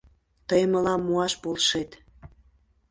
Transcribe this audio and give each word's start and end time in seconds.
Тый 0.47 0.63
мылам 0.71 1.01
муаш 1.07 1.33
полшет... 1.41 1.91